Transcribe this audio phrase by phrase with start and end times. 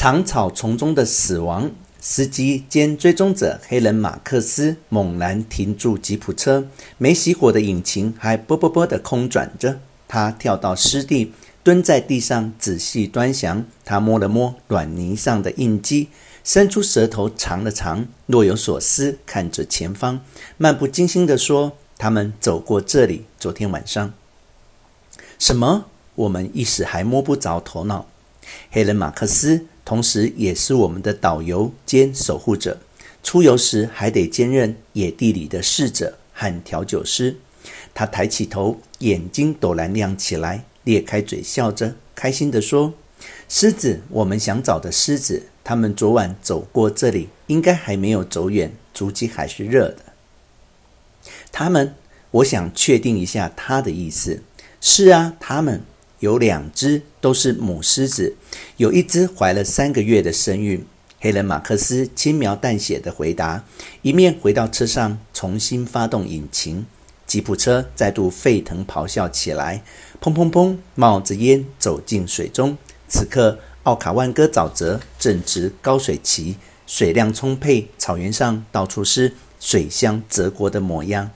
[0.00, 1.70] 长草丛中的死亡。
[2.00, 6.66] 司机兼追踪者黑人马克思猛然停住吉普车，
[6.96, 9.78] 没熄火的引擎还啵啵啵的空转着。
[10.08, 13.66] 他跳到湿地，蹲在地上仔细端详。
[13.84, 16.08] 他摸了摸软泥上的印记，
[16.42, 20.22] 伸出舌头尝了尝，若有所思看着前方，
[20.56, 24.14] 漫不经心地说：“他们走过这里，昨天晚上。”
[25.38, 25.84] 什么？
[26.14, 28.06] 我们一时还摸不着头脑。
[28.70, 29.66] 黑人马克思。
[29.90, 32.78] 同时，也是我们的导游兼守护者。
[33.24, 37.36] 出游时还得兼任野地里的侍者和调酒师。
[37.92, 42.94] 他抬起头，眼睛陡然亮起来，咧开嘴笑着，开心地说
[43.50, 49.96] ：“狮子，我们想找的狮子，他们昨晚走过这里，应该还没有走远，足迹还是热的。”
[51.50, 51.96] 他们，
[52.30, 54.44] 我想确定一下他的意思。
[54.80, 55.82] 是啊，他们。
[56.20, 58.36] 有两只都是母狮子，
[58.76, 60.86] 有一只怀了三个月的身孕。
[61.18, 63.64] 黑人马克思轻描淡写的回答，
[64.00, 66.86] 一面回到车上重新发动引擎。
[67.26, 69.82] 吉普车再度沸腾咆哮起来，
[70.20, 72.76] 砰砰砰，冒着烟走进水中。
[73.08, 81.30] 此刻，奥卡万戈沼泽正值高水期，水量充沛，草原上到处是水乡泽国的模样。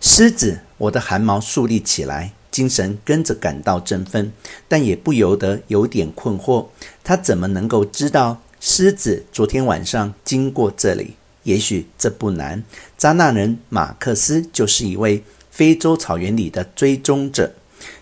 [0.00, 2.32] 狮子，我的汗毛竖立起来。
[2.50, 4.32] 精神跟着感到振奋，
[4.66, 6.66] 但也不由得有点困惑。
[7.04, 11.14] 他怎么能够知道狮子昨天晚上经过这里？
[11.44, 12.62] 也许这不难。
[12.96, 17.54] 扎纳人马克思就是一位非洲草原里的追踪者。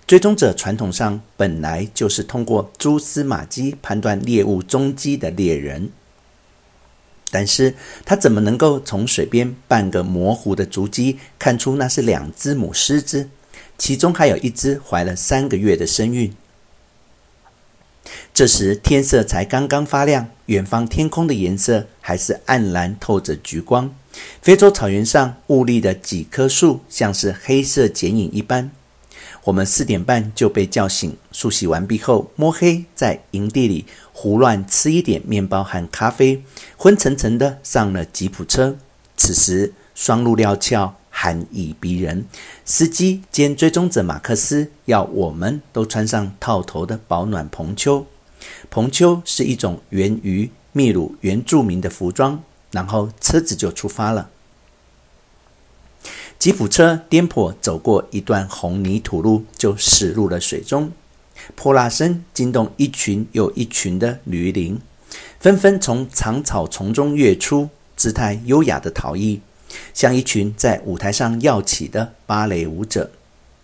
[0.06, 5.90] 追踪者传统上本来就是通过蛛丝马迹判断猎物踪迹的猎人。
[7.30, 13.28] 但是他怎么能够从水边半个模糊的足迹看出那是两只母狮子？
[13.78, 16.34] 其中还有一只怀了三个月的身孕。
[18.32, 23.94] 这时天色才刚刚发亮，远方天空的颜色还是暗然透着橘光。
[24.40, 28.70] 非洲草原上兀立的几棵树像是黑色剪影一般。
[29.44, 36.42] 我们四点半就被叫醒，梳洗完毕后，摸黑在营地里胡乱吃一点面包和咖啡，
[36.76, 38.76] 昏沉沉的上了吉普车。
[39.16, 40.96] 此时双鹿料峭。
[41.18, 42.26] 寒意逼人，
[42.66, 48.04] 司机兼追踪者马克思要我们都穿上套头的保暖蓬丘。
[48.68, 52.42] 蓬丘是一种源于秘鲁原住民的服装。
[52.72, 54.28] 然后车子就出发了。
[56.38, 60.92] 吉普车颠簸走过一段红泥土路，就驶入了水中。
[61.54, 64.78] 泼辣声惊动一群又一群的驴铃，
[65.40, 69.40] 纷纷从长草丛中跃出，姿态优雅的逃逸。
[69.94, 73.10] 像一群在舞台上跃起的芭蕾舞者，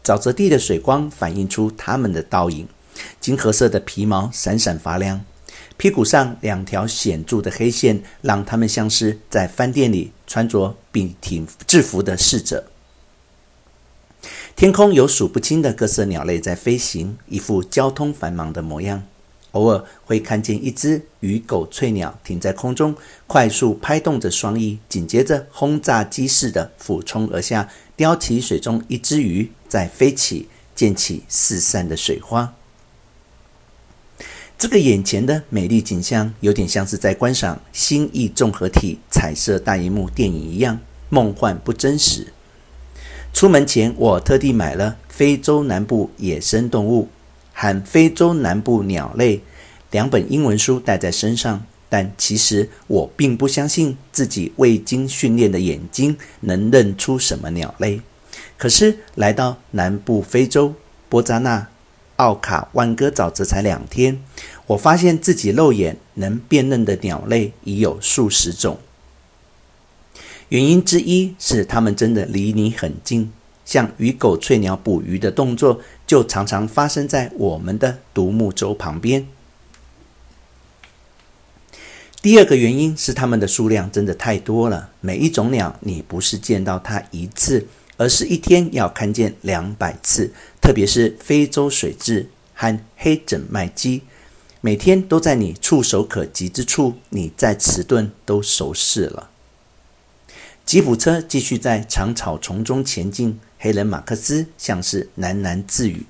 [0.05, 2.67] 沼泽地的水光反映出他们的倒影，
[3.21, 5.25] 金褐色的皮毛闪闪发亮，
[5.77, 12.65] 屁股上两条显著的黑线让他们像是在饭店里穿着笔挺制服的侍者。
[14.55, 19.03] 天空有数不清的各色鸟类在飞行，一副交通繁忙的模样。
[19.53, 22.95] 偶尔会看见一只鱼狗翠鸟停在空中，
[23.27, 32.55] 快速拍动着双翼，紧接着轰炸机似的俯冲而下，叼起水中一只鱼，再飞起，溅起四散的水花。
[34.59, 42.33] 这个眼前的美丽景象，有点像是在观赏星际综合体彩色大萤幕电影一样，梦幻不真实。
[43.35, 47.05] 出门前，我特地买了《非洲南部野生动物》。
[47.53, 49.41] 和非洲南部鸟类
[49.91, 58.01] 两本英文书带在身上，但其实我并不相信自己未经训练的眼睛能认出什么鸟类。
[58.57, 60.75] 可是来到南部非洲
[61.09, 61.69] 波扎纳
[62.17, 64.23] 奥卡万戈沼泽才两天，
[64.69, 68.79] 我发现自己肉眼能辨认的鸟类已有数十种。
[70.49, 73.33] 原因之一是它们真的离你很近。
[73.72, 79.27] 像鱼狗翠鸟捕鱼的动作，就常常发生在我们的独木舟旁边。
[82.20, 87.67] 第二个原因是它们的数量真的太多了，每一种鸟你不是见到它一次，
[87.97, 90.35] 而是一天要看见两百次。
[90.61, 94.02] 特别是非洲水雉和黑枕麦鸡，
[94.61, 99.31] 每天都在你触手可及之处，你再迟钝都熟视了。
[100.67, 103.41] 吉普车继续在长草丛中前进。
[103.64, 106.05] 黑人马克思像是喃喃自语：“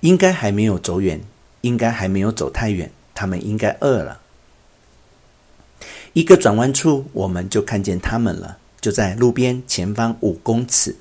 [0.00, 1.20] 应该还没有走远，
[1.60, 4.22] 应该还没有走太远，他们应该饿了。”
[6.14, 10.96] 一个转弯处，我们就看见他们了，就在路边前方五公尺。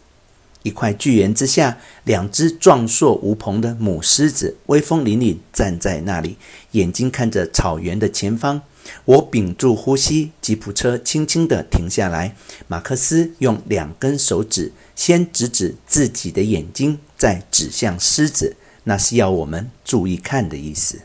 [0.63, 6.35] 一块巨岩之下，两只壮硕无朋的母狮子威风凛凛站在那里，
[6.71, 8.61] 眼睛看着草原的前方。
[9.05, 12.35] 我屏住呼吸，吉普车轻轻地停下来。
[12.67, 21.01] 马克思用两根手指先指指自己的眼睛，再指向狮子，那是要我们注意看的意思。